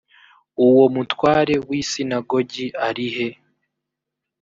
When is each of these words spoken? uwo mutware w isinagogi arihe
uwo 0.65 0.83
mutware 0.95 1.55
w 1.67 1.69
isinagogi 1.81 2.65
arihe 2.87 3.27